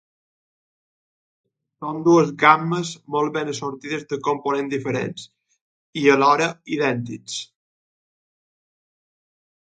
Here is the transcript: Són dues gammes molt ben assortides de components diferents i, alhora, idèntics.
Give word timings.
Són 1.83 1.99
dues 2.07 2.31
gammes 2.45 2.93
molt 3.17 3.35
ben 3.37 3.51
assortides 3.53 4.07
de 4.15 4.19
components 4.29 4.73
diferents 4.75 5.29
i, 6.05 6.09
alhora, 6.15 6.49
idèntics. 6.79 7.37